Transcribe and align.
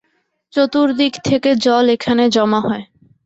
চতুর্দিক 0.53 1.13
থেকে 1.23 1.49
জল 1.57 1.85
এখানে 1.89 2.23
জমা 2.29 2.59
হয়। 2.61 2.83